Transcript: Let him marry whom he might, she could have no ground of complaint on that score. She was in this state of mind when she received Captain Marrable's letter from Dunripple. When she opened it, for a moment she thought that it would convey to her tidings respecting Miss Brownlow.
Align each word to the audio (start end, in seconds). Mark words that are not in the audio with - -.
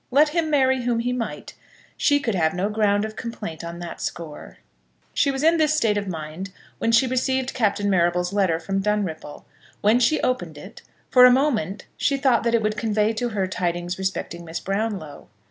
Let 0.09 0.29
him 0.29 0.49
marry 0.49 0.81
whom 0.81 0.97
he 1.01 1.13
might, 1.13 1.53
she 1.95 2.19
could 2.19 2.33
have 2.33 2.55
no 2.55 2.69
ground 2.69 3.05
of 3.05 3.15
complaint 3.15 3.63
on 3.63 3.77
that 3.77 4.01
score. 4.01 4.57
She 5.13 5.29
was 5.29 5.43
in 5.43 5.57
this 5.57 5.75
state 5.75 5.95
of 5.95 6.07
mind 6.07 6.51
when 6.79 6.91
she 6.91 7.05
received 7.05 7.53
Captain 7.53 7.87
Marrable's 7.87 8.33
letter 8.33 8.59
from 8.59 8.81
Dunripple. 8.81 9.45
When 9.81 9.99
she 9.99 10.19
opened 10.21 10.57
it, 10.57 10.81
for 11.11 11.25
a 11.25 11.31
moment 11.31 11.85
she 11.97 12.17
thought 12.17 12.41
that 12.45 12.55
it 12.55 12.63
would 12.63 12.77
convey 12.77 13.13
to 13.13 13.29
her 13.29 13.45
tidings 13.45 13.99
respecting 13.99 14.43
Miss 14.43 14.59
Brownlow. 14.59 15.27